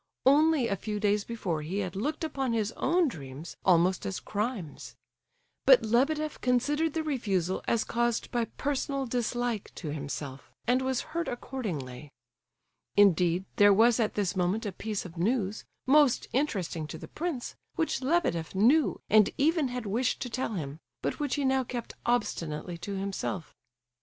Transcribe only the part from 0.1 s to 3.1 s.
Only a few days before he had looked upon his own